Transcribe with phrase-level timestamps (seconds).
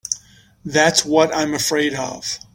[0.65, 2.39] That's what I'm afraid of.